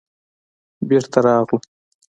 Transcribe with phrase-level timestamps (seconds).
[0.87, 1.57] بېرته راغلو.